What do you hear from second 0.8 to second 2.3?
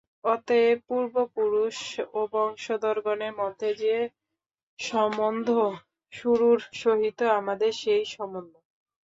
পূর্বপুরুষ ও